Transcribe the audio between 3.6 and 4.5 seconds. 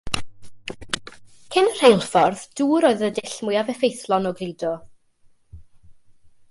effeithlon o